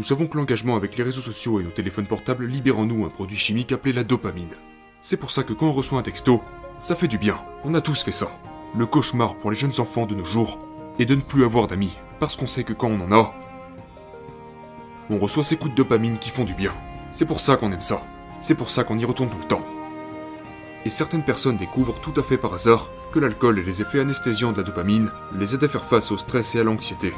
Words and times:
Nous 0.00 0.06
savons 0.06 0.26
que 0.26 0.38
l'engagement 0.38 0.76
avec 0.76 0.96
les 0.96 1.04
réseaux 1.04 1.20
sociaux 1.20 1.60
et 1.60 1.62
nos 1.62 1.68
téléphones 1.68 2.06
portables 2.06 2.46
libère 2.46 2.78
en 2.78 2.86
nous 2.86 3.04
un 3.04 3.10
produit 3.10 3.36
chimique 3.36 3.70
appelé 3.70 3.92
la 3.92 4.02
dopamine. 4.02 4.48
C'est 5.02 5.18
pour 5.18 5.30
ça 5.30 5.42
que 5.42 5.52
quand 5.52 5.66
on 5.66 5.74
reçoit 5.74 5.98
un 5.98 6.02
texto, 6.02 6.42
ça 6.78 6.96
fait 6.96 7.06
du 7.06 7.18
bien. 7.18 7.38
On 7.64 7.74
a 7.74 7.82
tous 7.82 8.02
fait 8.02 8.10
ça. 8.10 8.30
Le 8.74 8.86
cauchemar 8.86 9.34
pour 9.34 9.50
les 9.50 9.58
jeunes 9.58 9.78
enfants 9.78 10.06
de 10.06 10.14
nos 10.14 10.24
jours 10.24 10.58
est 10.98 11.04
de 11.04 11.14
ne 11.14 11.20
plus 11.20 11.44
avoir 11.44 11.66
d'amis, 11.66 11.98
parce 12.18 12.34
qu'on 12.34 12.46
sait 12.46 12.64
que 12.64 12.72
quand 12.72 12.88
on 12.88 13.02
en 13.02 13.12
a, 13.12 13.34
on 15.10 15.18
reçoit 15.18 15.44
ces 15.44 15.58
coups 15.58 15.72
de 15.72 15.76
dopamine 15.76 16.16
qui 16.16 16.30
font 16.30 16.44
du 16.44 16.54
bien. 16.54 16.72
C'est 17.12 17.26
pour 17.26 17.40
ça 17.40 17.58
qu'on 17.58 17.70
aime 17.70 17.82
ça. 17.82 18.02
C'est 18.40 18.54
pour 18.54 18.70
ça 18.70 18.84
qu'on 18.84 18.98
y 18.98 19.04
retourne 19.04 19.28
tout 19.28 19.36
le 19.36 19.48
temps. 19.48 19.66
Et 20.86 20.88
certaines 20.88 21.24
personnes 21.24 21.58
découvrent 21.58 22.00
tout 22.00 22.18
à 22.18 22.22
fait 22.22 22.38
par 22.38 22.54
hasard 22.54 22.88
que 23.12 23.18
l'alcool 23.18 23.58
et 23.58 23.62
les 23.62 23.82
effets 23.82 24.00
anesthésiants 24.00 24.52
de 24.52 24.56
la 24.56 24.62
dopamine 24.62 25.10
les 25.34 25.54
aident 25.54 25.64
à 25.64 25.68
faire 25.68 25.84
face 25.84 26.10
au 26.10 26.16
stress 26.16 26.54
et 26.54 26.60
à 26.60 26.64
l'anxiété. 26.64 27.12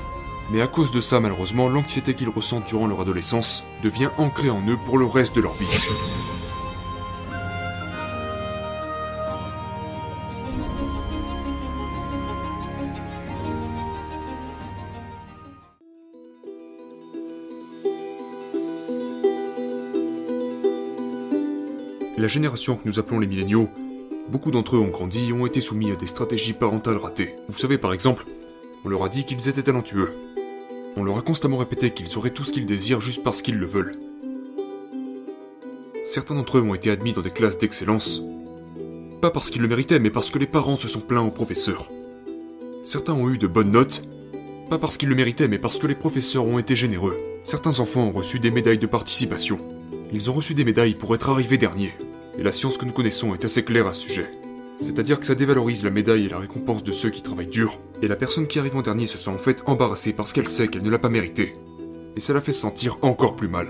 Mais 0.51 0.61
à 0.61 0.67
cause 0.67 0.91
de 0.91 1.01
ça, 1.01 1.21
malheureusement, 1.21 1.69
l'anxiété 1.69 2.15
qu'ils 2.15 2.29
ressentent 2.29 2.67
durant 2.67 2.87
leur 2.87 3.01
adolescence 3.01 3.65
devient 3.83 4.11
ancrée 4.19 4.51
en 4.51 4.67
eux 4.67 4.79
pour 4.85 4.99
le 4.99 5.07
reste 5.07 5.35
de 5.37 5.41
leur 5.41 5.55
vie. 5.55 5.67
La 22.23 22.29
génération 22.29 22.77
que 22.77 22.87
nous 22.87 23.01
appelons 23.01 23.19
les 23.19 23.27
milléniaux, 23.27 23.69
beaucoup 24.29 24.53
d'entre 24.53 24.77
eux 24.77 24.79
ont 24.79 24.87
grandi 24.87 25.31
et 25.31 25.33
ont 25.33 25.45
été 25.45 25.61
soumis 25.61 25.91
à 25.91 25.97
des 25.97 26.07
stratégies 26.07 26.53
parentales 26.53 26.99
ratées. 26.99 27.35
Vous 27.49 27.59
savez, 27.59 27.79
par 27.79 27.93
exemple, 27.93 28.27
on 28.85 28.89
leur 28.89 29.03
a 29.03 29.09
dit 29.09 29.25
qu'ils 29.25 29.49
étaient 29.49 29.65
talentueux. 29.65 30.13
On 30.97 31.05
leur 31.05 31.19
a 31.19 31.23
constamment 31.23 31.57
répété 31.57 31.91
qu'ils 31.91 32.19
auraient 32.19 32.31
tout 32.31 32.45
ce 32.45 32.53
qu'ils 32.53 32.67
désirent 32.67 33.01
juste 33.01 33.23
parce 33.23 33.41
qu'ils 33.41 33.59
le 33.59 33.67
veulent. 33.67 33.95
Certains 36.05 36.35
d'entre 36.35 36.59
eux 36.59 36.63
ont 36.63 36.75
été 36.75 36.91
admis 36.91 37.13
dans 37.13 37.23
des 37.23 37.31
classes 37.31 37.59
d'excellence, 37.59 38.23
pas 39.23 39.31
parce 39.31 39.51
qu'ils 39.51 39.63
le 39.63 39.69
méritaient, 39.69 40.01
mais 40.01 40.11
parce 40.11 40.31
que 40.31 40.39
les 40.39 40.47
parents 40.47 40.77
se 40.77 40.89
sont 40.89 41.01
plaints 41.01 41.23
aux 41.23 41.31
professeurs. 41.31 41.89
Certains 42.85 43.15
ont 43.15 43.31
eu 43.31 43.39
de 43.39 43.47
bonnes 43.47 43.71
notes, 43.71 44.03
pas 44.69 44.79
parce 44.79 44.97
qu'ils 44.97 45.09
le 45.09 45.15
méritaient, 45.15 45.49
mais 45.49 45.59
parce 45.59 45.79
que 45.79 45.87
les 45.87 45.95
professeurs 45.95 46.45
ont 46.45 46.59
été 46.59 46.75
généreux. 46.75 47.17
Certains 47.43 47.79
enfants 47.81 48.09
ont 48.09 48.13
reçu 48.13 48.41
des 48.41 48.51
médailles 48.51 48.79
de 48.79 48.87
participation. 48.87 49.59
Ils 50.13 50.31
ont 50.31 50.35
reçu 50.35 50.55
des 50.55 50.65
médailles 50.65 50.95
pour 50.95 51.15
être 51.15 51.31
arrivés 51.31 51.57
derniers. 51.57 51.95
Et 52.39 52.43
la 52.43 52.53
science 52.53 52.77
que 52.77 52.85
nous 52.85 52.93
connaissons 52.93 53.35
est 53.35 53.45
assez 53.45 53.65
claire 53.65 53.87
à 53.87 53.93
ce 53.93 54.03
sujet. 54.03 54.31
C'est-à-dire 54.83 55.21
que 55.21 55.27
ça 55.27 55.37
dévalorise 55.37 55.85
la 55.85 55.91
médaille 55.91 56.27
et 56.27 56.29
la 56.29 56.41
récompense 56.41 56.83
de 56.83 56.91
ceux 56.91 57.11
qui 57.11 57.23
travaillent 57.23 57.47
dur, 57.47 57.79
et 58.03 58.09
la 58.09 58.17
personne 58.17 58.49
qui 58.49 58.59
arrive 58.59 58.75
en 58.75 58.83
dernier 58.83 59.07
se 59.07 59.17
sent 59.17 59.31
en 59.31 59.39
fait 59.39 59.63
embarrassée 59.67 60.13
parce 60.13 60.33
qu'elle 60.33 60.49
sait 60.49 60.67
qu'elle 60.67 60.83
ne 60.83 60.91
l'a 60.91 60.99
pas 60.99 61.09
mérité. 61.09 61.53
Et 62.17 62.21
ça 62.21 62.33
la 62.33 62.41
fait 62.41 62.53
se 62.53 62.61
sentir 62.61 62.99
encore 63.01 63.37
plus 63.37 63.47
mal. 63.47 63.69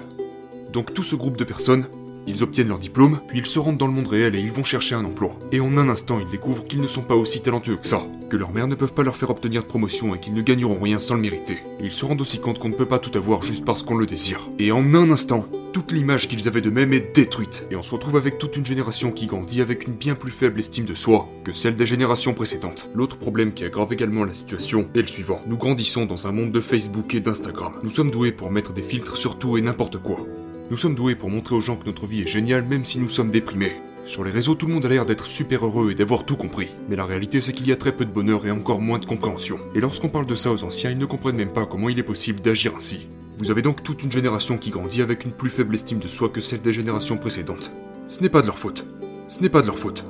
Donc 0.72 0.94
tout 0.94 1.02
ce 1.02 1.14
groupe 1.14 1.36
de 1.36 1.44
personnes, 1.44 1.84
ils 2.26 2.42
obtiennent 2.42 2.68
leur 2.68 2.78
diplôme, 2.78 3.20
puis 3.28 3.38
ils 3.38 3.46
se 3.46 3.58
rendent 3.58 3.78
dans 3.78 3.86
le 3.86 3.92
monde 3.92 4.06
réel 4.06 4.34
et 4.34 4.40
ils 4.40 4.52
vont 4.52 4.64
chercher 4.64 4.94
un 4.94 5.04
emploi. 5.04 5.36
Et 5.50 5.60
en 5.60 5.76
un 5.76 5.88
instant, 5.88 6.20
ils 6.20 6.30
découvrent 6.30 6.64
qu'ils 6.64 6.80
ne 6.80 6.86
sont 6.86 7.02
pas 7.02 7.16
aussi 7.16 7.42
talentueux 7.42 7.76
que 7.76 7.86
ça, 7.86 8.02
que 8.30 8.36
leurs 8.36 8.52
mères 8.52 8.68
ne 8.68 8.74
peuvent 8.74 8.94
pas 8.94 9.02
leur 9.02 9.16
faire 9.16 9.30
obtenir 9.30 9.62
de 9.62 9.68
promotion 9.68 10.14
et 10.14 10.20
qu'ils 10.20 10.34
ne 10.34 10.42
gagneront 10.42 10.80
rien 10.80 10.98
sans 10.98 11.14
le 11.14 11.20
mériter. 11.20 11.58
Ils 11.80 11.92
se 11.92 12.04
rendent 12.04 12.20
aussi 12.20 12.38
compte 12.38 12.58
qu'on 12.58 12.68
ne 12.68 12.74
peut 12.74 12.86
pas 12.86 12.98
tout 12.98 13.16
avoir 13.16 13.42
juste 13.42 13.64
parce 13.64 13.82
qu'on 13.82 13.96
le 13.96 14.06
désire. 14.06 14.48
Et 14.58 14.72
en 14.72 14.94
un 14.94 15.10
instant, 15.10 15.46
toute 15.72 15.92
l'image 15.92 16.28
qu'ils 16.28 16.48
avaient 16.48 16.60
d'eux-mêmes 16.60 16.92
est 16.92 17.14
détruite, 17.14 17.66
et 17.70 17.76
on 17.76 17.82
se 17.82 17.92
retrouve 17.92 18.16
avec 18.16 18.38
toute 18.38 18.56
une 18.56 18.66
génération 18.66 19.10
qui 19.10 19.26
grandit 19.26 19.62
avec 19.62 19.86
une 19.86 19.94
bien 19.94 20.14
plus 20.14 20.30
faible 20.30 20.60
estime 20.60 20.84
de 20.84 20.94
soi 20.94 21.28
que 21.44 21.52
celle 21.52 21.76
des 21.76 21.86
générations 21.86 22.34
précédentes. 22.34 22.88
L'autre 22.94 23.16
problème 23.16 23.54
qui 23.54 23.64
aggrave 23.64 23.92
également 23.92 24.24
la 24.24 24.34
situation 24.34 24.88
est 24.94 25.00
le 25.00 25.06
suivant. 25.06 25.40
Nous 25.46 25.56
grandissons 25.56 26.04
dans 26.04 26.26
un 26.26 26.32
monde 26.32 26.52
de 26.52 26.60
Facebook 26.60 27.14
et 27.14 27.20
d'Instagram. 27.20 27.72
Nous 27.82 27.90
sommes 27.90 28.10
doués 28.10 28.32
pour 28.32 28.50
mettre 28.50 28.72
des 28.72 28.82
filtres 28.82 29.16
sur 29.16 29.38
tout 29.38 29.56
et 29.56 29.62
n'importe 29.62 29.96
quoi. 29.96 30.26
Nous 30.72 30.78
sommes 30.78 30.94
doués 30.94 31.14
pour 31.14 31.28
montrer 31.28 31.54
aux 31.54 31.60
gens 31.60 31.76
que 31.76 31.84
notre 31.84 32.06
vie 32.06 32.22
est 32.22 32.26
géniale 32.26 32.64
même 32.64 32.86
si 32.86 32.98
nous 32.98 33.10
sommes 33.10 33.30
déprimés. 33.30 33.76
Sur 34.06 34.24
les 34.24 34.30
réseaux, 34.30 34.54
tout 34.54 34.66
le 34.66 34.72
monde 34.72 34.86
a 34.86 34.88
l'air 34.88 35.04
d'être 35.04 35.26
super 35.26 35.66
heureux 35.66 35.90
et 35.90 35.94
d'avoir 35.94 36.24
tout 36.24 36.34
compris. 36.34 36.74
Mais 36.88 36.96
la 36.96 37.04
réalité, 37.04 37.42
c'est 37.42 37.52
qu'il 37.52 37.68
y 37.68 37.72
a 37.72 37.76
très 37.76 37.92
peu 37.92 38.06
de 38.06 38.10
bonheur 38.10 38.46
et 38.46 38.50
encore 38.50 38.80
moins 38.80 38.98
de 38.98 39.04
compréhension. 39.04 39.58
Et 39.74 39.80
lorsqu'on 39.80 40.08
parle 40.08 40.24
de 40.24 40.34
ça 40.34 40.50
aux 40.50 40.64
anciens, 40.64 40.90
ils 40.90 40.96
ne 40.96 41.04
comprennent 41.04 41.36
même 41.36 41.52
pas 41.52 41.66
comment 41.66 41.90
il 41.90 41.98
est 41.98 42.02
possible 42.02 42.40
d'agir 42.40 42.72
ainsi. 42.74 43.06
Vous 43.36 43.50
avez 43.50 43.60
donc 43.60 43.82
toute 43.82 44.02
une 44.02 44.10
génération 44.10 44.56
qui 44.56 44.70
grandit 44.70 45.02
avec 45.02 45.26
une 45.26 45.32
plus 45.32 45.50
faible 45.50 45.74
estime 45.74 45.98
de 45.98 46.08
soi 46.08 46.30
que 46.30 46.40
celle 46.40 46.62
des 46.62 46.72
générations 46.72 47.18
précédentes. 47.18 47.70
Ce 48.08 48.22
n'est 48.22 48.30
pas 48.30 48.40
de 48.40 48.46
leur 48.46 48.58
faute. 48.58 48.86
Ce 49.28 49.42
n'est 49.42 49.50
pas 49.50 49.60
de 49.60 49.66
leur 49.66 49.78
faute. 49.78 50.06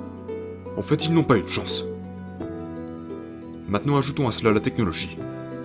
En 0.77 0.83
fait, 0.83 1.07
ils 1.07 1.13
n'ont 1.13 1.25
pas 1.25 1.39
une 1.39 1.49
chance. 1.49 1.85
Maintenant, 3.69 3.97
ajoutons 3.97 4.29
à 4.29 4.31
cela 4.31 4.53
la 4.53 4.61
technologie. 4.61 5.17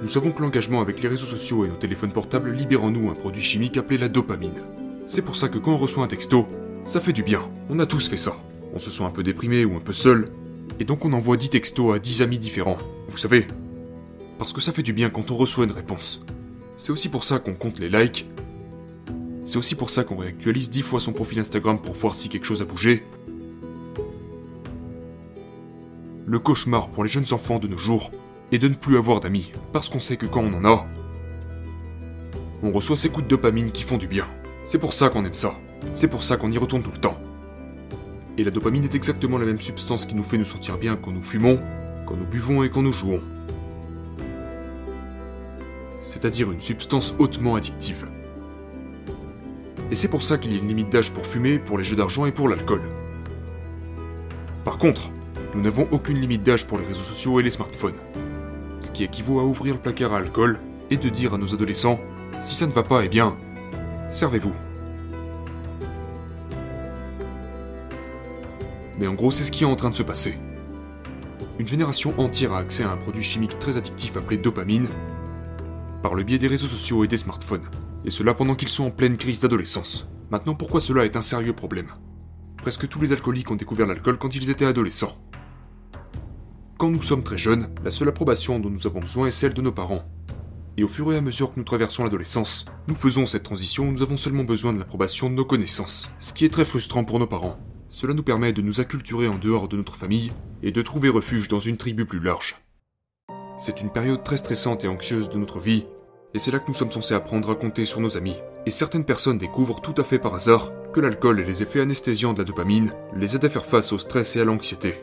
Nous 0.01 0.07
savons 0.07 0.31
que 0.31 0.41
l'engagement 0.41 0.81
avec 0.81 1.03
les 1.03 1.09
réseaux 1.09 1.27
sociaux 1.27 1.65
et 1.65 1.67
nos 1.67 1.75
téléphones 1.75 2.11
portables 2.13 2.49
libère 2.51 2.83
en 2.83 2.89
nous 2.89 3.11
un 3.11 3.13
produit 3.13 3.43
chimique 3.43 3.77
appelé 3.77 3.99
la 3.99 4.09
dopamine. 4.09 4.59
C'est 5.07 5.21
pour 5.21 5.37
ça 5.37 5.47
que 5.47 5.57
quand 5.57 5.71
on 5.71 5.77
reçoit 5.77 6.03
un 6.03 6.07
texto, 6.07 6.47
ça 6.83 6.99
fait 6.99 7.13
du 7.13 7.23
bien. 7.23 7.41
On 7.69 7.79
a 7.79 7.85
tous 7.85 8.09
fait 8.09 8.17
ça. 8.17 8.35
On 8.75 8.79
se 8.79 8.91
sent 8.91 9.03
un 9.03 9.09
peu 9.09 9.23
déprimé 9.23 9.63
ou 9.63 9.77
un 9.77 9.79
peu 9.79 9.93
seul, 9.93 10.25
et 10.81 10.83
donc 10.83 11.05
on 11.05 11.13
envoie 11.13 11.37
10 11.37 11.49
textos 11.49 11.95
à 11.95 11.97
10 11.97 12.21
amis 12.21 12.37
différents. 12.37 12.77
Vous 13.07 13.15
savez, 13.15 13.47
parce 14.37 14.51
que 14.51 14.59
ça 14.59 14.73
fait 14.73 14.83
du 14.83 14.91
bien 14.91 15.09
quand 15.09 15.31
on 15.31 15.37
reçoit 15.37 15.63
une 15.63 15.71
réponse. 15.71 16.21
C'est 16.77 16.91
aussi 16.91 17.07
pour 17.07 17.23
ça 17.23 17.39
qu'on 17.39 17.53
compte 17.53 17.79
les 17.79 17.87
likes. 17.89 18.27
C'est 19.45 19.57
aussi 19.57 19.75
pour 19.75 19.91
ça 19.91 20.03
qu'on 20.03 20.17
réactualise 20.17 20.69
10 20.69 20.81
fois 20.81 20.99
son 20.99 21.13
profil 21.13 21.39
Instagram 21.39 21.79
pour 21.81 21.95
voir 21.95 22.13
si 22.13 22.27
quelque 22.27 22.45
chose 22.45 22.61
a 22.61 22.65
bougé. 22.65 23.05
Le 26.25 26.37
cauchemar 26.37 26.89
pour 26.89 27.05
les 27.05 27.09
jeunes 27.09 27.31
enfants 27.31 27.59
de 27.59 27.69
nos 27.69 27.77
jours 27.77 28.11
est 28.51 28.59
de 28.59 28.67
ne 28.67 28.75
plus 28.75 28.97
avoir 28.97 29.21
d'amis, 29.21 29.53
parce 29.71 29.87
qu'on 29.87 30.01
sait 30.01 30.17
que 30.17 30.25
quand 30.25 30.43
on 30.43 30.53
en 30.53 30.65
a, 30.65 30.85
on 32.61 32.73
reçoit 32.73 32.97
ces 32.97 33.07
coups 33.07 33.23
de 33.23 33.29
dopamine 33.29 33.71
qui 33.71 33.83
font 33.83 33.97
du 33.97 34.07
bien. 34.07 34.27
C'est 34.67 34.79
pour 34.79 34.91
ça 34.91 35.07
qu'on 35.07 35.23
aime 35.23 35.33
ça. 35.33 35.57
C'est 35.93 36.09
pour 36.09 36.23
ça 36.23 36.35
qu'on 36.35 36.51
y 36.51 36.57
retourne 36.57 36.83
tout 36.83 36.91
le 36.91 36.99
temps. 36.99 37.17
Et 38.37 38.43
la 38.43 38.51
dopamine 38.51 38.83
est 38.83 38.95
exactement 38.95 39.37
la 39.37 39.45
même 39.45 39.61
substance 39.61 40.05
qui 40.05 40.13
nous 40.13 40.25
fait 40.25 40.37
nous 40.37 40.43
sentir 40.43 40.77
bien 40.77 40.97
quand 40.97 41.11
nous 41.11 41.23
fumons, 41.23 41.61
quand 42.05 42.17
nous 42.17 42.25
buvons 42.25 42.63
et 42.63 42.69
quand 42.69 42.81
nous 42.81 42.91
jouons. 42.91 43.21
C'est-à-dire 46.01 46.51
une 46.51 46.59
substance 46.59 47.15
hautement 47.17 47.55
addictive. 47.55 48.09
Et 49.89 49.95
c'est 49.95 50.09
pour 50.09 50.21
ça 50.21 50.37
qu'il 50.37 50.51
y 50.51 50.55
a 50.55 50.59
une 50.59 50.67
limite 50.67 50.89
d'âge 50.89 51.13
pour 51.13 51.25
fumer, 51.25 51.59
pour 51.59 51.77
les 51.77 51.85
jeux 51.85 51.95
d'argent 51.95 52.25
et 52.25 52.33
pour 52.33 52.49
l'alcool. 52.49 52.81
Par 54.65 54.77
contre, 54.79 55.11
nous 55.55 55.61
n'avons 55.61 55.87
aucune 55.91 56.19
limite 56.19 56.43
d'âge 56.43 56.67
pour 56.67 56.77
les 56.77 56.85
réseaux 56.85 57.05
sociaux 57.05 57.39
et 57.39 57.43
les 57.43 57.51
smartphones. 57.51 57.95
Ce 58.81 58.91
qui 58.91 59.05
équivaut 59.05 59.39
à 59.39 59.45
ouvrir 59.45 59.75
le 59.75 59.79
placard 59.79 60.13
à 60.13 60.17
alcool 60.17 60.59
et 60.91 60.97
de 60.97 61.07
dire 61.07 61.35
à 61.35 61.37
nos 61.37 61.53
adolescents, 61.53 62.01
si 62.41 62.53
ça 62.53 62.67
ne 62.67 62.73
va 62.73 62.83
pas, 62.83 63.05
eh 63.05 63.07
bien, 63.07 63.37
servez-vous. 64.09 64.53
Mais 68.99 69.07
en 69.07 69.13
gros, 69.13 69.31
c'est 69.31 69.43
ce 69.43 69.51
qui 69.51 69.63
est 69.63 69.67
en 69.67 69.75
train 69.75 69.89
de 69.89 69.95
se 69.95 70.03
passer. 70.03 70.35
Une 71.59 71.67
génération 71.67 72.13
entière 72.19 72.53
a 72.53 72.59
accès 72.59 72.83
à 72.83 72.91
un 72.91 72.97
produit 72.97 73.23
chimique 73.23 73.59
très 73.59 73.77
addictif 73.77 74.17
appelé 74.17 74.37
dopamine, 74.37 74.87
par 76.01 76.13
le 76.13 76.23
biais 76.23 76.37
des 76.37 76.47
réseaux 76.47 76.67
sociaux 76.67 77.03
et 77.03 77.07
des 77.07 77.17
smartphones. 77.17 77.69
Et 78.05 78.09
cela 78.09 78.33
pendant 78.33 78.55
qu'ils 78.55 78.69
sont 78.69 78.85
en 78.85 78.91
pleine 78.91 79.17
crise 79.17 79.41
d'adolescence. 79.41 80.07
Maintenant, 80.29 80.55
pourquoi 80.55 80.81
cela 80.81 81.05
est 81.05 81.15
un 81.15 81.21
sérieux 81.21 81.53
problème? 81.53 81.87
Presque 82.57 82.87
tous 82.87 83.01
les 83.01 83.11
alcooliques 83.11 83.51
ont 83.51 83.55
découvert 83.55 83.87
l'alcool 83.87 84.17
quand 84.17 84.35
ils 84.35 84.49
étaient 84.49 84.65
adolescents. 84.65 85.17
Quand 86.77 86.91
nous 86.91 87.01
sommes 87.01 87.23
très 87.23 87.37
jeunes, 87.37 87.69
la 87.83 87.91
seule 87.91 88.09
approbation 88.09 88.59
dont 88.59 88.69
nous 88.69 88.85
avons 88.85 88.99
besoin 88.99 89.27
est 89.27 89.31
celle 89.31 89.53
de 89.53 89.61
nos 89.61 89.71
parents. 89.71 90.03
Et 90.79 90.83
au 90.83 90.87
fur 90.87 91.11
et 91.11 91.17
à 91.17 91.21
mesure 91.21 91.51
que 91.51 91.59
nous 91.59 91.63
traversons 91.63 92.03
l'adolescence, 92.03 92.65
nous 92.87 92.93
faisons 92.93 93.25
cette 93.25 93.41
transition 93.41 93.87
où 93.87 93.91
nous 93.91 94.03
avons 94.03 94.15
seulement 94.15 94.43
besoin 94.43 94.73
de 94.73 94.79
l'approbation 94.79 95.27
de 95.27 95.33
nos 95.33 95.43
connaissances, 95.43 96.07
ce 96.19 96.33
qui 96.33 96.45
est 96.45 96.53
très 96.53 96.65
frustrant 96.65 97.03
pour 97.03 97.17
nos 97.17 97.25
parents. 97.25 97.57
Cela 97.89 98.13
nous 98.13 98.21
permet 98.21 98.53
de 98.53 98.61
nous 98.61 98.79
acculturer 98.79 99.27
en 99.27 99.39
dehors 99.39 99.67
de 99.67 99.75
notre 99.75 99.95
famille 99.95 100.31
et 100.61 100.71
de 100.71 100.81
trouver 100.83 101.09
refuge 101.09 101.47
dans 101.47 101.59
une 101.59 101.77
tribu 101.77 102.05
plus 102.05 102.19
large. 102.19 102.53
C'est 103.57 103.81
une 103.81 103.89
période 103.89 104.23
très 104.23 104.37
stressante 104.37 104.83
et 104.83 104.87
anxieuse 104.87 105.31
de 105.31 105.39
notre 105.39 105.59
vie, 105.59 105.87
et 106.35 106.39
c'est 106.39 106.51
là 106.51 106.59
que 106.59 106.67
nous 106.67 106.75
sommes 106.75 106.91
censés 106.91 107.15
apprendre 107.15 107.49
à 107.49 107.55
compter 107.55 107.85
sur 107.85 107.99
nos 107.99 108.15
amis. 108.15 108.37
Et 108.67 108.71
certaines 108.71 109.05
personnes 109.05 109.39
découvrent 109.39 109.81
tout 109.81 109.95
à 109.97 110.03
fait 110.03 110.19
par 110.19 110.35
hasard 110.35 110.71
que 110.93 110.99
l'alcool 110.99 111.39
et 111.39 111.45
les 111.45 111.63
effets 111.63 111.81
anesthésiants 111.81 112.33
de 112.33 112.39
la 112.39 112.45
dopamine 112.45 112.93
les 113.15 113.35
aident 113.35 113.45
à 113.45 113.49
faire 113.49 113.65
face 113.65 113.93
au 113.93 113.97
stress 113.97 114.35
et 114.35 114.41
à 114.41 114.45
l'anxiété. 114.45 114.93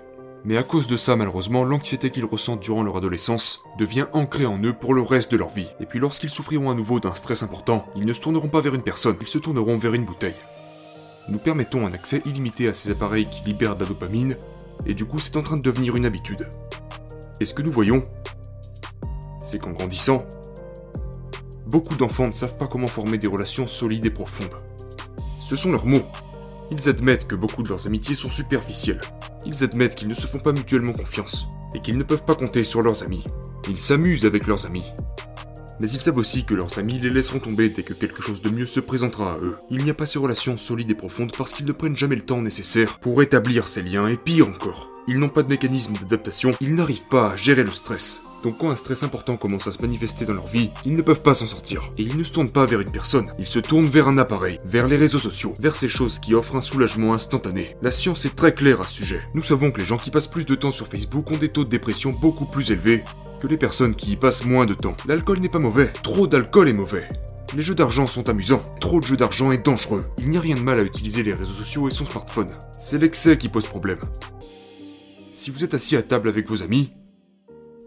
Mais 0.47 0.59
à 0.59 0.63
cause 0.63 0.87
de 0.87 0.99
ça, 0.99 1.17
malheureusement, 1.17 1.65
l'anxiété 1.65 2.11
qu'ils 2.11 2.27
ressentent 2.27 2.61
durant 2.61 2.83
leur 2.83 2.99
adolescence 2.99 3.63
devient 3.79 4.07
ancrée 4.13 4.45
en 4.45 4.63
eux 4.63 4.75
pour 4.75 4.93
le 4.93 5.01
reste 5.01 5.33
de 5.33 5.39
leur 5.39 5.49
vie. 5.49 5.69
Et 5.81 5.87
puis 5.87 5.99
lorsqu'ils 5.99 6.29
souffriront 6.29 6.71
à 6.71 6.75
nouveau 6.75 7.01
d'un 7.01 7.15
stress 7.15 7.43
important, 7.43 7.87
ils 7.97 8.05
ne 8.05 8.13
se 8.13 8.21
tourneront 8.21 8.51
pas 8.51 8.61
vers 8.61 8.75
une 8.75 8.83
personne, 8.83 9.17
ils 9.23 9.27
se 9.27 9.39
tourneront 9.39 9.79
vers 9.79 9.95
une 9.95 10.05
bouteille. 10.05 10.35
Nous 11.31 11.39
permettons 11.39 11.87
un 11.87 11.95
accès 11.95 12.21
illimité 12.27 12.69
à 12.69 12.75
ces 12.75 12.91
appareils 12.91 13.27
qui 13.27 13.43
libèrent 13.45 13.77
de 13.77 13.85
la 13.85 13.89
dopamine, 13.89 14.37
et 14.85 14.93
du 14.93 15.07
coup 15.07 15.19
c'est 15.19 15.39
en 15.39 15.43
train 15.43 15.57
de 15.57 15.63
devenir 15.63 15.97
une 15.97 16.05
habitude. 16.05 16.47
Et 17.41 17.47
ce 17.47 17.55
que 17.55 17.63
nous 17.63 17.73
voyons, 17.73 18.05
c'est 19.43 19.59
qu'en 19.59 19.71
grandissant, 19.71 20.27
beaucoup 21.67 21.95
d'enfants 21.95 22.29
ne 22.29 22.35
savent 22.35 22.59
pas 22.59 22.67
comment 22.67 22.89
former 22.89 23.17
des 23.17 23.27
relations 23.27 23.67
solides 23.67 24.05
et 24.05 24.11
profondes. 24.11 24.57
Ce 25.43 25.57
sont 25.57 25.73
leurs 25.73 25.87
mots. 25.87 26.05
Ils 26.71 26.87
admettent 26.91 27.27
que 27.27 27.35
beaucoup 27.35 27.63
de 27.63 27.71
leurs 27.71 27.87
amitiés 27.87 28.15
sont 28.15 28.31
superficielles. 28.31 29.01
Ils 29.47 29.65
admettent 29.65 29.95
qu'ils 29.95 30.09
ne 30.09 30.15
se 30.15 30.27
font 30.27 30.39
pas 30.39 30.53
mutuellement 30.53 30.93
confiance 30.93 31.47
et 31.75 31.81
qu'ils 31.81 31.99
ne 31.99 32.03
peuvent 32.03 32.25
pas 32.25 32.35
compter 32.35 32.65
sur 32.65 32.83
leurs 32.83 33.03
amis. 33.03 33.25
Ils 33.69 33.79
s'amusent 33.79 34.25
avec 34.25 34.47
leurs 34.47 34.67
amis. 34.67 34.85
Mais 35.81 35.91
ils 35.91 36.01
savent 36.01 36.19
aussi 36.19 36.45
que 36.45 36.55
leurs 36.55 36.79
amis 36.79 36.99
les 36.99 37.11
laisseront 37.11 37.41
tomber 37.41 37.69
dès 37.69 37.83
que 37.83 37.95
quelque 37.95 38.23
chose 38.23 38.43
de 38.43 38.49
mieux 38.49 38.67
se 38.67 38.81
présentera 38.81 39.35
à 39.35 39.39
eux. 39.39 39.57
Il 39.71 39.83
n'y 39.85 39.91
a 39.91 39.95
pas 39.95 40.07
ces 40.07 40.19
relations 40.19 40.57
solides 40.57 40.91
et 40.91 40.95
profondes 40.95 41.37
parce 41.37 41.53
qu'ils 41.53 41.67
ne 41.67 41.73
prennent 41.73 41.97
jamais 41.97 42.17
le 42.17 42.23
temps 42.23 42.41
nécessaire 42.41 42.99
pour 43.01 43.23
établir 43.23 43.67
ces 43.67 43.83
liens 43.83 44.07
et 44.07 44.17
pire 44.17 44.49
encore. 44.49 44.89
Ils 45.09 45.19
n'ont 45.19 45.29
pas 45.29 45.43
de 45.43 45.49
mécanisme 45.51 45.95
d'adaptation, 45.95 46.55
ils 46.61 46.75
n'arrivent 46.75 47.09
pas 47.11 47.33
à 47.33 47.37
gérer 47.37 47.65
le 47.65 47.73
stress. 47.73 48.23
Donc 48.45 48.59
quand 48.59 48.71
un 48.71 48.77
stress 48.77 49.03
important 49.03 49.39
commence 49.39 49.67
à 49.67 49.73
se 49.73 49.81
manifester 49.81 50.27
dans 50.27 50.35
leur 50.35 50.47
vie, 50.47 50.69
ils 50.85 50.93
ne 50.93 51.01
peuvent 51.01 51.23
pas 51.23 51.33
s'en 51.33 51.47
sortir. 51.47 51.89
Et 51.97 52.03
ils 52.03 52.19
ne 52.19 52.23
se 52.23 52.31
tournent 52.31 52.53
pas 52.53 52.67
vers 52.67 52.83
une 52.83 52.91
personne, 52.91 53.33
ils 53.39 53.47
se 53.47 53.59
tournent 53.59 53.89
vers 53.89 54.07
un 54.07 54.19
appareil, 54.19 54.59
vers 54.67 54.87
les 54.87 54.99
réseaux 54.99 55.19
sociaux, 55.19 55.55
vers 55.61 55.75
ces 55.75 55.89
choses 55.89 56.19
qui 56.19 56.35
offrent 56.35 56.55
un 56.55 56.61
soulagement 56.61 57.15
instantané. 57.15 57.75
La 57.81 57.91
science 57.91 58.27
est 58.27 58.37
très 58.37 58.53
claire 58.53 58.83
à 58.83 58.87
ce 58.87 58.97
sujet. 58.97 59.23
Nous 59.33 59.41
savons 59.41 59.71
que 59.71 59.81
les 59.81 59.87
gens 59.87 59.97
qui 59.97 60.11
passent 60.11 60.29
plus 60.29 60.45
de 60.45 60.57
temps 60.57 60.73
sur 60.73 60.89
Facebook 60.89 61.31
ont 61.31 61.39
des 61.39 61.49
taux 61.49 61.65
de 61.65 61.71
dépression 61.71 62.13
beaucoup 62.13 62.45
plus 62.45 62.71
élevés 62.71 63.03
que 63.41 63.47
les 63.47 63.57
personnes 63.57 63.95
qui 63.95 64.13
y 64.13 64.17
passent 64.17 64.45
moins 64.45 64.67
de 64.67 64.75
temps. 64.75 64.97
L'alcool 65.07 65.39
n'est 65.39 65.49
pas 65.49 65.59
mauvais, 65.59 65.91
trop 66.03 66.27
d'alcool 66.27 66.69
est 66.69 66.75
mauvais. 66.75 67.09
Les 67.57 67.63
jeux 67.63 67.75
d'argent 67.75 68.07
sont 68.07 68.29
amusants, 68.29 68.63
trop 68.79 69.01
de 69.01 69.07
jeux 69.07 69.17
d'argent 69.17 69.53
est 69.53 69.65
dangereux. 69.65 70.05
Il 70.19 70.29
n'y 70.29 70.37
a 70.37 70.41
rien 70.43 70.57
de 70.57 70.61
mal 70.61 70.79
à 70.79 70.83
utiliser 70.83 71.23
les 71.23 71.33
réseaux 71.33 71.65
sociaux 71.65 71.89
et 71.89 71.93
son 71.93 72.05
smartphone. 72.05 72.51
C'est 72.79 72.99
l'excès 72.99 73.39
qui 73.39 73.49
pose 73.49 73.65
problème. 73.65 74.01
Si 75.33 75.51
vous 75.51 75.65
êtes 75.65 75.73
assis 75.73 75.97
à 75.97 76.03
table 76.03 76.29
avec 76.29 76.47
vos 76.47 76.63
amis, 76.63 76.93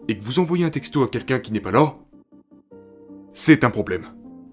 et 0.08 0.18
que 0.18 0.24
vous 0.24 0.38
envoyez 0.38 0.64
un 0.64 0.70
texto 0.70 1.02
à 1.02 1.08
quelqu'un 1.08 1.38
qui 1.38 1.52
n'est 1.52 1.60
pas 1.60 1.70
là, 1.70 1.96
c'est 3.32 3.62
un 3.62 3.70
problème. 3.70 4.08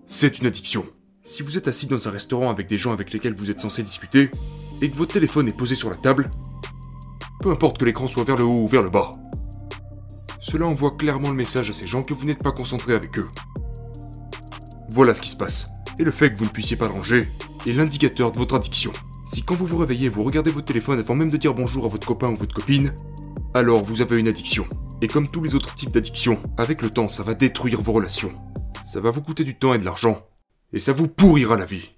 C'est 0.06 0.40
une 0.40 0.48
addiction. 0.48 0.86
Si 1.24 1.42
vous 1.42 1.58
êtes 1.58 1.68
assis 1.68 1.88
dans 1.88 2.08
un 2.08 2.12
restaurant 2.12 2.52
avec 2.52 2.68
des 2.68 2.78
gens 2.78 2.92
avec 2.92 3.12
lesquels 3.12 3.34
vous 3.34 3.50
êtes 3.50 3.62
censé 3.62 3.82
discuter, 3.82 4.30
et 4.82 4.90
que 4.90 4.96
votre 4.96 5.14
téléphone 5.14 5.48
est 5.48 5.58
posé 5.58 5.74
sur 5.76 5.90
la 5.90 5.96
table, 5.96 6.30
peu 7.40 7.50
importe 7.50 7.78
que 7.80 7.86
l'écran 7.86 8.08
soit 8.08 8.26
vers 8.26 8.38
le 8.38 8.44
haut 8.44 8.64
ou 8.64 8.68
vers 8.68 8.84
le 8.84 8.90
bas, 8.90 9.14
cela 10.42 10.68
envoie 10.68 10.92
clairement 10.92 11.30
le 11.30 11.36
message 11.36 11.70
à 11.70 11.74
ces 11.74 11.88
gens 11.88 12.04
que 12.04 12.14
vous 12.14 12.26
n'êtes 12.26 12.44
pas 12.44 12.52
concentré 12.52 12.94
avec 12.94 13.18
eux. 13.18 13.30
Voilà 14.90 15.14
ce 15.14 15.22
qui 15.22 15.30
se 15.30 15.38
passe. 15.38 15.70
Et 15.98 16.04
le 16.04 16.12
fait 16.12 16.32
que 16.32 16.38
vous 16.38 16.46
ne 16.46 16.50
puissiez 16.50 16.78
pas 16.78 16.88
ranger 16.88 17.30
est 17.66 17.72
l'indicateur 17.72 18.32
de 18.32 18.38
votre 18.38 18.56
addiction. 18.56 18.92
Si 19.26 19.42
quand 19.42 19.56
vous 19.56 19.66
vous 19.66 19.78
réveillez, 19.78 20.10
vous 20.10 20.24
regardez 20.24 20.52
votre 20.52 20.68
téléphone 20.68 21.00
avant 21.00 21.16
même 21.16 21.32
de 21.32 21.38
dire 21.38 21.56
bonjour 21.56 21.86
à 21.86 21.88
votre 21.88 22.06
copain 22.06 22.30
ou 22.30 22.36
votre 22.36 22.54
copine, 22.54 22.94
alors 23.54 23.84
vous 23.84 24.02
avez 24.02 24.20
une 24.20 24.28
addiction. 24.28 24.68
Et 25.06 25.08
comme 25.08 25.28
tous 25.28 25.44
les 25.44 25.54
autres 25.54 25.76
types 25.76 25.92
d'addictions, 25.92 26.40
avec 26.58 26.82
le 26.82 26.90
temps, 26.90 27.10
ça 27.10 27.22
va 27.22 27.36
détruire 27.36 27.80
vos 27.80 27.92
relations. 27.92 28.34
Ça 28.88 29.00
va 29.00 29.12
vous 29.12 29.22
coûter 29.22 29.44
du 29.44 29.54
temps 29.54 29.76
et 29.76 29.78
de 29.78 29.86
l'argent. 29.86 30.26
Et 30.74 30.80
ça 30.80 30.94
vous 30.94 31.08
pourrira 31.08 31.56
la 31.58 31.66
vie. 31.66 31.92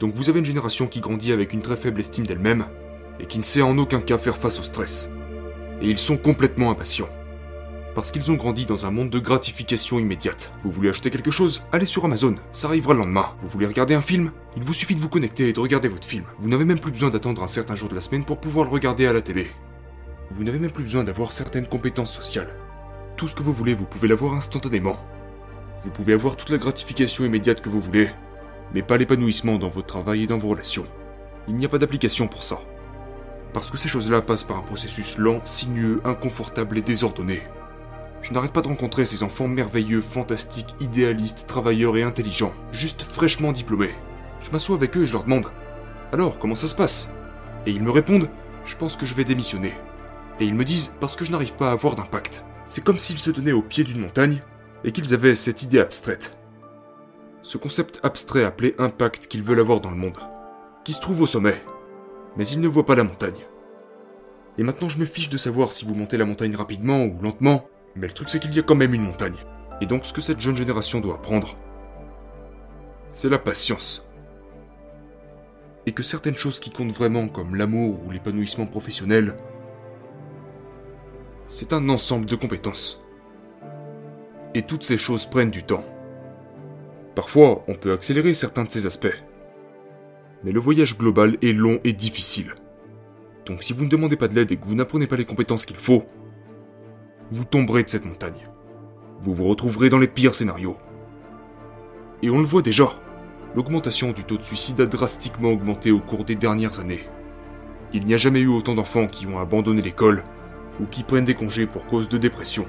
Donc 0.00 0.16
vous 0.16 0.28
avez 0.28 0.40
une 0.40 0.44
génération 0.44 0.88
qui 0.88 0.98
grandit 0.98 1.30
avec 1.30 1.52
une 1.52 1.62
très 1.62 1.76
faible 1.76 2.00
estime 2.00 2.26
d'elle-même, 2.26 2.64
et 3.20 3.26
qui 3.26 3.38
ne 3.38 3.44
sait 3.44 3.62
en 3.62 3.78
aucun 3.78 4.00
cas 4.00 4.18
faire 4.18 4.36
face 4.36 4.58
au 4.58 4.64
stress. 4.64 5.08
Et 5.80 5.88
ils 5.88 5.98
sont 6.00 6.16
complètement 6.16 6.72
impatients. 6.72 7.08
Parce 7.94 8.10
qu'ils 8.10 8.32
ont 8.32 8.36
grandi 8.36 8.66
dans 8.66 8.84
un 8.84 8.90
monde 8.90 9.10
de 9.10 9.20
gratification 9.20 10.00
immédiate. 10.00 10.50
Vous 10.64 10.72
voulez 10.72 10.88
acheter 10.88 11.10
quelque 11.10 11.30
chose? 11.30 11.62
Allez 11.70 11.86
sur 11.86 12.04
Amazon, 12.04 12.34
ça 12.50 12.66
arrivera 12.66 12.94
le 12.94 12.98
lendemain. 12.98 13.36
Vous 13.42 13.48
voulez 13.48 13.66
regarder 13.66 13.94
un 13.94 14.02
film? 14.02 14.32
Il 14.56 14.64
vous 14.64 14.74
suffit 14.74 14.96
de 14.96 15.00
vous 15.00 15.08
connecter 15.08 15.50
et 15.50 15.52
de 15.52 15.60
regarder 15.60 15.86
votre 15.86 16.08
film. 16.08 16.24
Vous 16.40 16.48
n'avez 16.48 16.64
même 16.64 16.80
plus 16.80 16.90
besoin 16.90 17.10
d'attendre 17.10 17.44
un 17.44 17.46
certain 17.46 17.76
jour 17.76 17.88
de 17.88 17.94
la 17.94 18.00
semaine 18.00 18.24
pour 18.24 18.40
pouvoir 18.40 18.64
le 18.64 18.72
regarder 18.72 19.06
à 19.06 19.12
la 19.12 19.22
télé. 19.22 19.46
Vous 20.30 20.42
n'avez 20.42 20.58
même 20.58 20.72
plus 20.72 20.82
besoin 20.82 21.04
d'avoir 21.04 21.32
certaines 21.32 21.68
compétences 21.68 22.12
sociales. 22.12 22.56
Tout 23.16 23.28
ce 23.28 23.34
que 23.34 23.42
vous 23.42 23.52
voulez, 23.52 23.74
vous 23.74 23.84
pouvez 23.84 24.08
l'avoir 24.08 24.34
instantanément. 24.34 24.96
Vous 25.84 25.90
pouvez 25.90 26.14
avoir 26.14 26.36
toute 26.36 26.50
la 26.50 26.58
gratification 26.58 27.24
immédiate 27.24 27.60
que 27.60 27.68
vous 27.68 27.80
voulez, 27.80 28.10
mais 28.74 28.82
pas 28.82 28.96
l'épanouissement 28.96 29.56
dans 29.56 29.68
votre 29.68 29.86
travail 29.86 30.24
et 30.24 30.26
dans 30.26 30.38
vos 30.38 30.48
relations. 30.48 30.86
Il 31.48 31.54
n'y 31.54 31.64
a 31.64 31.68
pas 31.68 31.78
d'application 31.78 32.26
pour 32.26 32.42
ça. 32.42 32.60
Parce 33.52 33.70
que 33.70 33.78
ces 33.78 33.88
choses-là 33.88 34.20
passent 34.20 34.44
par 34.44 34.56
un 34.56 34.62
processus 34.62 35.16
lent, 35.16 35.40
sinueux, 35.44 36.00
inconfortable 36.04 36.76
et 36.76 36.82
désordonné. 36.82 37.42
Je 38.20 38.32
n'arrête 38.32 38.52
pas 38.52 38.62
de 38.62 38.68
rencontrer 38.68 39.06
ces 39.06 39.22
enfants 39.22 39.46
merveilleux, 39.46 40.02
fantastiques, 40.02 40.74
idéalistes, 40.80 41.46
travailleurs 41.46 41.96
et 41.96 42.02
intelligents, 42.02 42.52
juste 42.72 43.04
fraîchement 43.04 43.52
diplômés. 43.52 43.94
Je 44.40 44.50
m'assois 44.50 44.74
avec 44.74 44.96
eux 44.96 45.04
et 45.04 45.06
je 45.06 45.12
leur 45.12 45.22
demande 45.22 45.46
Alors, 46.12 46.40
comment 46.40 46.56
ça 46.56 46.66
se 46.66 46.74
passe? 46.74 47.12
Et 47.64 47.70
ils 47.70 47.82
me 47.82 47.92
répondent 47.92 48.28
Je 48.64 48.74
pense 48.74 48.96
que 48.96 49.06
je 49.06 49.14
vais 49.14 49.24
démissionner. 49.24 49.72
Et 50.40 50.44
ils 50.44 50.54
me 50.54 50.64
disent 50.64 50.94
parce 51.00 51.16
que 51.16 51.24
je 51.24 51.32
n'arrive 51.32 51.54
pas 51.54 51.70
à 51.70 51.72
avoir 51.72 51.94
d'impact. 51.94 52.44
C'est 52.66 52.84
comme 52.84 52.98
s'ils 52.98 53.18
se 53.18 53.30
tenaient 53.30 53.52
au 53.52 53.62
pied 53.62 53.84
d'une 53.84 54.00
montagne 54.00 54.40
et 54.84 54.92
qu'ils 54.92 55.14
avaient 55.14 55.34
cette 55.34 55.62
idée 55.62 55.78
abstraite. 55.78 56.36
Ce 57.42 57.58
concept 57.58 58.00
abstrait 58.02 58.44
appelé 58.44 58.74
impact 58.78 59.28
qu'ils 59.28 59.42
veulent 59.42 59.60
avoir 59.60 59.80
dans 59.80 59.90
le 59.90 59.96
monde, 59.96 60.18
qui 60.84 60.92
se 60.92 61.00
trouve 61.00 61.22
au 61.22 61.26
sommet. 61.26 61.54
Mais 62.36 62.46
ils 62.46 62.60
ne 62.60 62.68
voient 62.68 62.84
pas 62.84 62.96
la 62.96 63.04
montagne. 63.04 63.46
Et 64.58 64.62
maintenant 64.62 64.88
je 64.88 64.98
me 64.98 65.06
fiche 65.06 65.28
de 65.28 65.36
savoir 65.36 65.72
si 65.72 65.84
vous 65.84 65.94
montez 65.94 66.16
la 66.16 66.24
montagne 66.24 66.56
rapidement 66.56 67.04
ou 67.04 67.18
lentement, 67.22 67.66
mais 67.94 68.08
le 68.08 68.12
truc 68.12 68.28
c'est 68.28 68.40
qu'il 68.40 68.54
y 68.54 68.58
a 68.58 68.62
quand 68.62 68.74
même 68.74 68.94
une 68.94 69.04
montagne. 69.04 69.36
Et 69.80 69.86
donc 69.86 70.04
ce 70.04 70.12
que 70.12 70.20
cette 70.20 70.40
jeune 70.40 70.56
génération 70.56 71.00
doit 71.00 71.14
apprendre, 71.14 71.56
c'est 73.12 73.28
la 73.28 73.38
patience. 73.38 74.06
Et 75.86 75.92
que 75.92 76.02
certaines 76.02 76.36
choses 76.36 76.58
qui 76.58 76.70
comptent 76.70 76.92
vraiment 76.92 77.28
comme 77.28 77.54
l'amour 77.54 78.00
ou 78.04 78.10
l'épanouissement 78.10 78.66
professionnel 78.66 79.36
c'est 81.46 81.72
un 81.72 81.88
ensemble 81.88 82.26
de 82.26 82.36
compétences. 82.36 83.00
Et 84.54 84.62
toutes 84.62 84.84
ces 84.84 84.98
choses 84.98 85.26
prennent 85.26 85.50
du 85.50 85.62
temps. 85.62 85.84
Parfois, 87.14 87.64
on 87.68 87.74
peut 87.74 87.92
accélérer 87.92 88.34
certains 88.34 88.64
de 88.64 88.70
ces 88.70 88.86
aspects. 88.86 89.16
Mais 90.44 90.52
le 90.52 90.60
voyage 90.60 90.98
global 90.98 91.38
est 91.42 91.52
long 91.52 91.78
et 91.84 91.92
difficile. 91.92 92.54
Donc 93.46 93.62
si 93.62 93.72
vous 93.72 93.84
ne 93.84 93.88
demandez 93.88 94.16
pas 94.16 94.28
de 94.28 94.34
l'aide 94.34 94.50
et 94.50 94.56
que 94.56 94.66
vous 94.66 94.74
n'apprenez 94.74 95.06
pas 95.06 95.16
les 95.16 95.24
compétences 95.24 95.66
qu'il 95.66 95.76
faut, 95.76 96.04
vous 97.30 97.44
tomberez 97.44 97.84
de 97.84 97.88
cette 97.88 98.04
montagne. 98.04 98.44
Vous 99.20 99.34
vous 99.34 99.44
retrouverez 99.44 99.88
dans 99.88 99.98
les 99.98 100.08
pires 100.08 100.34
scénarios. 100.34 100.76
Et 102.22 102.30
on 102.30 102.40
le 102.40 102.46
voit 102.46 102.62
déjà, 102.62 102.90
l'augmentation 103.54 104.12
du 104.12 104.24
taux 104.24 104.36
de 104.36 104.42
suicide 104.42 104.80
a 104.80 104.86
drastiquement 104.86 105.50
augmenté 105.50 105.92
au 105.92 106.00
cours 106.00 106.24
des 106.24 106.34
dernières 106.34 106.80
années. 106.80 107.08
Il 107.92 108.04
n'y 108.04 108.14
a 108.14 108.18
jamais 108.18 108.40
eu 108.40 108.48
autant 108.48 108.74
d'enfants 108.74 109.06
qui 109.06 109.26
ont 109.26 109.38
abandonné 109.38 109.80
l'école 109.80 110.24
ou 110.80 110.86
qui 110.86 111.02
prennent 111.02 111.24
des 111.24 111.34
congés 111.34 111.66
pour 111.66 111.86
cause 111.86 112.08
de 112.08 112.18
dépression. 112.18 112.66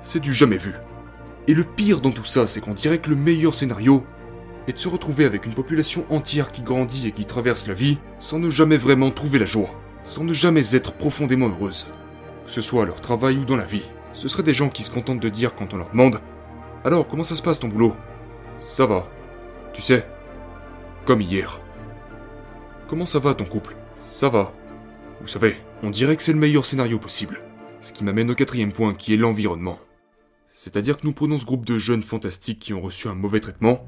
C'est 0.00 0.20
du 0.20 0.32
jamais 0.32 0.58
vu. 0.58 0.74
Et 1.48 1.54
le 1.54 1.64
pire 1.64 2.00
dans 2.00 2.10
tout 2.10 2.24
ça, 2.24 2.46
c'est 2.46 2.60
qu'on 2.60 2.74
dirait 2.74 2.98
que 2.98 3.10
le 3.10 3.16
meilleur 3.16 3.54
scénario 3.54 4.04
est 4.68 4.72
de 4.72 4.78
se 4.78 4.88
retrouver 4.88 5.24
avec 5.24 5.46
une 5.46 5.54
population 5.54 6.04
entière 6.10 6.52
qui 6.52 6.62
grandit 6.62 7.06
et 7.08 7.12
qui 7.12 7.24
traverse 7.24 7.66
la 7.66 7.74
vie 7.74 7.98
sans 8.18 8.38
ne 8.38 8.50
jamais 8.50 8.76
vraiment 8.76 9.10
trouver 9.10 9.38
la 9.38 9.46
joie, 9.46 9.70
sans 10.04 10.24
ne 10.24 10.32
jamais 10.32 10.74
être 10.74 10.92
profondément 10.92 11.48
heureuse, 11.48 11.86
que 12.46 12.52
ce 12.52 12.60
soit 12.60 12.82
à 12.82 12.86
leur 12.86 13.00
travail 13.00 13.36
ou 13.36 13.44
dans 13.44 13.56
la 13.56 13.64
vie. 13.64 13.88
Ce 14.12 14.28
seraient 14.28 14.42
des 14.42 14.54
gens 14.54 14.68
qui 14.68 14.82
se 14.82 14.90
contentent 14.90 15.20
de 15.20 15.28
dire 15.28 15.54
quand 15.54 15.72
on 15.72 15.78
leur 15.78 15.90
demande 15.90 16.20
Alors, 16.84 17.08
comment 17.08 17.24
ça 17.24 17.34
se 17.34 17.42
passe 17.42 17.60
ton 17.60 17.68
boulot? 17.68 17.94
Ça 18.62 18.86
va. 18.86 19.06
Tu 19.72 19.82
sais, 19.82 20.06
comme 21.04 21.20
hier. 21.20 21.58
Comment 22.88 23.06
ça 23.06 23.18
va 23.18 23.34
ton 23.34 23.44
couple? 23.44 23.76
Ça 23.96 24.28
va. 24.28 24.52
Vous 25.20 25.28
savez, 25.28 25.56
on 25.82 25.90
dirait 25.90 26.16
que 26.16 26.22
c'est 26.22 26.32
le 26.32 26.38
meilleur 26.38 26.66
scénario 26.66 26.98
possible. 26.98 27.40
Ce 27.80 27.92
qui 27.92 28.04
m'amène 28.04 28.30
au 28.30 28.34
quatrième 28.34 28.72
point 28.72 28.92
qui 28.92 29.14
est 29.14 29.16
l'environnement. 29.16 29.78
C'est-à-dire 30.48 30.98
que 30.98 31.06
nous 31.06 31.12
prenons 31.12 31.38
ce 31.38 31.46
groupe 31.46 31.64
de 31.64 31.78
jeunes 31.78 32.02
fantastiques 32.02 32.58
qui 32.58 32.74
ont 32.74 32.82
reçu 32.82 33.08
un 33.08 33.14
mauvais 33.14 33.40
traitement, 33.40 33.86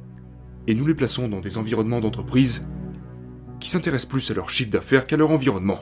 et 0.67 0.75
nous 0.75 0.87
les 0.87 0.95
plaçons 0.95 1.29
dans 1.29 1.41
des 1.41 1.59
environnements 1.59 2.01
d'entreprise 2.01 2.67
qui 3.61 3.69
s'intéressent 3.69 4.09
plus 4.09 4.31
à 4.31 4.35
leur 4.35 4.49
chiffre 4.49 4.71
d'affaires 4.71 5.07
qu'à 5.07 5.17
leur 5.17 5.31
environnement. 5.31 5.81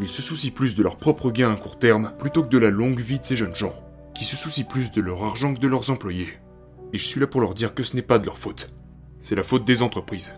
Ils 0.00 0.08
se 0.08 0.22
soucient 0.22 0.50
plus 0.50 0.74
de 0.74 0.82
leur 0.82 0.96
propre 0.96 1.30
gain 1.30 1.52
à 1.52 1.56
court 1.56 1.78
terme 1.78 2.12
plutôt 2.18 2.42
que 2.42 2.48
de 2.48 2.58
la 2.58 2.70
longue 2.70 3.00
vie 3.00 3.20
de 3.20 3.24
ces 3.24 3.36
jeunes 3.36 3.54
gens, 3.54 3.74
qui 4.14 4.24
se 4.24 4.36
soucient 4.36 4.64
plus 4.64 4.90
de 4.90 5.00
leur 5.00 5.22
argent 5.22 5.54
que 5.54 5.60
de 5.60 5.68
leurs 5.68 5.90
employés. 5.90 6.28
Et 6.92 6.98
je 6.98 7.06
suis 7.06 7.20
là 7.20 7.26
pour 7.26 7.40
leur 7.40 7.54
dire 7.54 7.74
que 7.74 7.84
ce 7.84 7.94
n'est 7.94 8.02
pas 8.02 8.18
de 8.18 8.26
leur 8.26 8.38
faute. 8.38 8.74
C'est 9.20 9.36
la 9.36 9.44
faute 9.44 9.64
des 9.64 9.82
entreprises. 9.82 10.34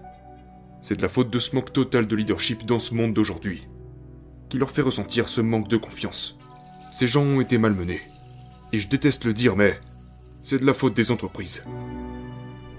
C'est 0.82 0.96
de 0.96 1.02
la 1.02 1.08
faute 1.08 1.30
de 1.30 1.38
ce 1.38 1.56
manque 1.56 1.72
total 1.72 2.06
de 2.06 2.14
leadership 2.14 2.66
dans 2.66 2.80
ce 2.80 2.94
monde 2.94 3.14
d'aujourd'hui 3.14 3.66
leur 4.58 4.70
fait 4.70 4.82
ressentir 4.82 5.28
ce 5.28 5.40
manque 5.40 5.68
de 5.68 5.76
confiance. 5.76 6.38
Ces 6.90 7.08
gens 7.08 7.22
ont 7.22 7.40
été 7.40 7.58
malmenés. 7.58 8.00
Et 8.72 8.78
je 8.78 8.88
déteste 8.88 9.24
le 9.24 9.32
dire, 9.32 9.56
mais 9.56 9.78
c'est 10.42 10.58
de 10.58 10.66
la 10.66 10.74
faute 10.74 10.94
des 10.94 11.10
entreprises. 11.10 11.64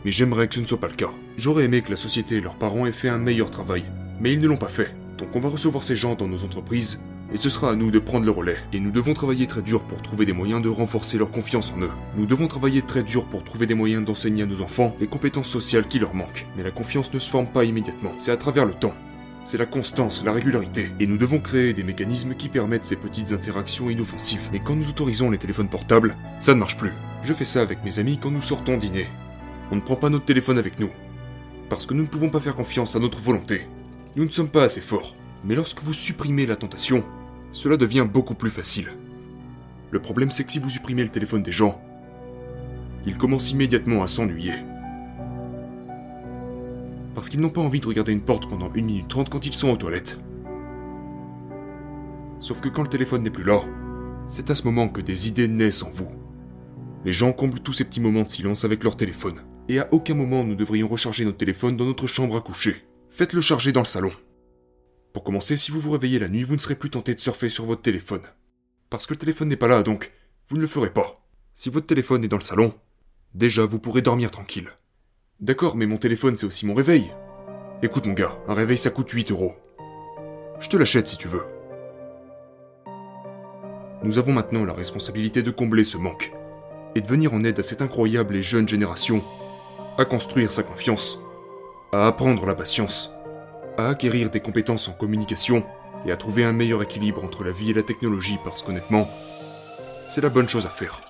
Mais 0.03 0.11
j'aimerais 0.11 0.47
que 0.47 0.55
ce 0.55 0.59
ne 0.59 0.65
soit 0.65 0.79
pas 0.79 0.87
le 0.87 0.93
cas. 0.93 1.11
J'aurais 1.37 1.65
aimé 1.65 1.81
que 1.81 1.89
la 1.89 1.95
société 1.95 2.35
et 2.35 2.41
leurs 2.41 2.57
parents 2.57 2.85
aient 2.85 2.91
fait 2.91 3.09
un 3.09 3.17
meilleur 3.17 3.49
travail, 3.49 3.83
mais 4.19 4.31
ils 4.31 4.39
ne 4.39 4.47
l'ont 4.47 4.57
pas 4.57 4.69
fait. 4.69 4.95
Donc 5.17 5.35
on 5.35 5.39
va 5.39 5.49
recevoir 5.49 5.83
ces 5.83 5.95
gens 5.95 6.15
dans 6.15 6.27
nos 6.27 6.43
entreprises, 6.43 7.01
et 7.33 7.37
ce 7.37 7.49
sera 7.49 7.71
à 7.71 7.75
nous 7.75 7.91
de 7.91 7.99
prendre 7.99 8.25
le 8.25 8.31
relais. 8.31 8.57
Et 8.71 8.79
nous 8.79 8.91
devons 8.91 9.13
travailler 9.13 9.47
très 9.47 9.61
dur 9.61 9.83
pour 9.83 10.01
trouver 10.01 10.25
des 10.25 10.33
moyens 10.33 10.61
de 10.61 10.69
renforcer 10.69 11.17
leur 11.17 11.31
confiance 11.31 11.73
en 11.75 11.81
eux. 11.81 11.91
Nous 12.15 12.25
devons 12.25 12.47
travailler 12.47 12.81
très 12.81 13.03
dur 13.03 13.25
pour 13.25 13.43
trouver 13.43 13.65
des 13.65 13.73
moyens 13.73 14.05
d'enseigner 14.05 14.43
à 14.43 14.45
nos 14.45 14.61
enfants 14.61 14.93
les 14.99 15.07
compétences 15.07 15.49
sociales 15.49 15.87
qui 15.87 15.99
leur 15.99 16.13
manquent. 16.13 16.45
Mais 16.55 16.63
la 16.63 16.71
confiance 16.71 17.11
ne 17.13 17.19
se 17.19 17.29
forme 17.29 17.47
pas 17.47 17.65
immédiatement, 17.65 18.13
c'est 18.17 18.31
à 18.31 18.37
travers 18.37 18.65
le 18.65 18.73
temps 18.73 18.93
c'est 19.45 19.57
la 19.57 19.67
constance, 19.67 20.23
la 20.25 20.33
régularité. 20.33 20.91
Et 20.99 21.05
nous 21.05 21.17
devons 21.17 21.39
créer 21.39 21.73
des 21.73 21.83
mécanismes 21.83 22.33
qui 22.33 22.49
permettent 22.49 22.83
ces 22.83 22.95
petites 22.95 23.31
interactions 23.31 23.91
inoffensives. 23.91 24.49
Mais 24.51 24.59
quand 24.59 24.75
nous 24.75 24.89
autorisons 24.89 25.29
les 25.29 25.37
téléphones 25.37 25.69
portables, 25.69 26.17
ça 26.39 26.55
ne 26.55 26.59
marche 26.59 26.77
plus. 26.77 26.93
Je 27.23 27.33
fais 27.33 27.45
ça 27.45 27.61
avec 27.61 27.83
mes 27.83 27.99
amis 27.99 28.17
quand 28.17 28.31
nous 28.31 28.41
sortons 28.41 28.77
dîner. 28.77 29.07
On 29.71 29.75
ne 29.75 29.81
prend 29.81 29.95
pas 29.95 30.09
notre 30.09 30.25
téléphone 30.25 30.57
avec 30.57 30.79
nous. 30.79 30.89
Parce 31.69 31.85
que 31.85 31.93
nous 31.93 32.03
ne 32.03 32.07
pouvons 32.07 32.29
pas 32.29 32.39
faire 32.39 32.55
confiance 32.55 32.95
à 32.95 32.99
notre 32.99 33.21
volonté. 33.21 33.67
Nous 34.15 34.25
ne 34.25 34.31
sommes 34.31 34.49
pas 34.49 34.63
assez 34.63 34.81
forts. 34.81 35.15
Mais 35.43 35.55
lorsque 35.55 35.83
vous 35.83 35.93
supprimez 35.93 36.47
la 36.47 36.55
tentation, 36.55 37.03
cela 37.51 37.77
devient 37.77 38.07
beaucoup 38.11 38.35
plus 38.35 38.51
facile. 38.51 38.93
Le 39.91 40.01
problème 40.01 40.31
c'est 40.31 40.43
que 40.43 40.51
si 40.51 40.59
vous 40.59 40.69
supprimez 40.69 41.03
le 41.03 41.09
téléphone 41.09 41.43
des 41.43 41.51
gens, 41.51 41.79
ils 43.05 43.17
commencent 43.17 43.51
immédiatement 43.51 44.01
à 44.01 44.07
s'ennuyer. 44.07 44.53
Parce 47.15 47.29
qu'ils 47.29 47.39
n'ont 47.39 47.49
pas 47.49 47.61
envie 47.61 47.79
de 47.79 47.87
regarder 47.87 48.11
une 48.11 48.21
porte 48.21 48.47
pendant 48.49 48.69
1 48.69 48.73
minute 48.73 49.07
30 49.07 49.29
quand 49.29 49.45
ils 49.45 49.53
sont 49.53 49.69
aux 49.69 49.77
toilettes. 49.77 50.19
Sauf 52.41 52.59
que 52.61 52.69
quand 52.69 52.83
le 52.83 52.89
téléphone 52.89 53.23
n'est 53.23 53.31
plus 53.31 53.45
là, 53.45 53.63
c'est 54.27 54.49
à 54.49 54.55
ce 54.55 54.63
moment 54.63 54.89
que 54.89 55.01
des 55.01 55.27
idées 55.27 55.47
naissent 55.47 55.81
en 55.81 55.89
vous. 55.89 56.11
Les 57.05 57.13
gens 57.13 57.31
comblent 57.31 57.61
tous 57.61 57.73
ces 57.73 57.85
petits 57.85 58.01
moments 58.01 58.23
de 58.23 58.29
silence 58.29 58.65
avec 58.65 58.83
leur 58.83 58.97
téléphone. 58.97 59.41
Et 59.69 59.79
à 59.79 59.87
aucun 59.93 60.13
moment 60.13 60.43
nous 60.43 60.55
devrions 60.55 60.87
recharger 60.87 61.23
notre 61.23 61.37
téléphone 61.37 61.77
dans 61.77 61.85
notre 61.85 62.05
chambre 62.05 62.35
à 62.35 62.41
coucher. 62.41 62.75
Faites-le 63.09 63.41
charger 63.41 63.71
dans 63.71 63.81
le 63.81 63.87
salon. 63.87 64.11
Pour 65.13 65.23
commencer, 65.23 65.55
si 65.55 65.71
vous 65.71 65.79
vous 65.79 65.91
réveillez 65.91 66.19
la 66.19 66.27
nuit, 66.27 66.43
vous 66.43 66.55
ne 66.55 66.61
serez 66.61 66.75
plus 66.75 66.89
tenté 66.89 67.15
de 67.15 67.21
surfer 67.21 67.47
sur 67.47 67.65
votre 67.65 67.81
téléphone. 67.81 68.23
Parce 68.89 69.07
que 69.07 69.13
le 69.13 69.19
téléphone 69.19 69.47
n'est 69.47 69.55
pas 69.55 69.69
là, 69.69 69.81
donc 69.81 70.11
vous 70.49 70.57
ne 70.57 70.61
le 70.61 70.67
ferez 70.67 70.91
pas. 70.91 71.25
Si 71.53 71.69
votre 71.69 71.87
téléphone 71.87 72.25
est 72.25 72.27
dans 72.27 72.37
le 72.37 72.43
salon, 72.43 72.73
déjà 73.33 73.65
vous 73.65 73.79
pourrez 73.79 74.01
dormir 74.01 74.29
tranquille. 74.29 74.69
D'accord, 75.41 75.75
mais 75.75 75.85
mon 75.85 75.97
téléphone 75.97 76.37
c'est 76.37 76.45
aussi 76.45 76.65
mon 76.65 76.73
réveil. 76.73 77.11
Écoute 77.83 78.05
mon 78.05 78.13
gars, 78.13 78.37
un 78.47 78.53
réveil 78.53 78.77
ça 78.77 78.89
coûte 78.89 79.09
8 79.09 79.31
euros. 79.31 79.53
Je 80.61 80.69
te 80.69 80.77
l'achète 80.77 81.07
si 81.07 81.17
tu 81.17 81.27
veux. 81.27 81.43
Nous 84.03 84.17
avons 84.17 84.31
maintenant 84.31 84.63
la 84.63 84.71
responsabilité 84.71 85.43
de 85.43 85.51
combler 85.51 85.83
ce 85.83 85.97
manque 85.97 86.31
et 86.95 87.01
de 87.01 87.07
venir 87.07 87.33
en 87.33 87.43
aide 87.43 87.59
à 87.59 87.63
cette 87.63 87.81
incroyable 87.81 88.37
et 88.37 88.41
jeune 88.41 88.67
génération 88.67 89.21
à 89.97 90.05
construire 90.05 90.53
sa 90.53 90.63
confiance, 90.63 91.19
à 91.91 92.07
apprendre 92.07 92.45
la 92.45 92.55
patience, 92.55 93.11
à 93.77 93.89
acquérir 93.89 94.29
des 94.29 94.39
compétences 94.39 94.87
en 94.87 94.93
communication 94.93 95.65
et 96.05 96.13
à 96.13 96.17
trouver 96.17 96.45
un 96.45 96.53
meilleur 96.53 96.81
équilibre 96.81 97.21
entre 97.25 97.43
la 97.43 97.51
vie 97.51 97.71
et 97.71 97.73
la 97.73 97.83
technologie 97.83 98.39
parce 98.45 98.61
qu'honnêtement, 98.61 99.09
c'est 100.07 100.21
la 100.21 100.29
bonne 100.29 100.47
chose 100.47 100.65
à 100.65 100.69
faire. 100.69 101.01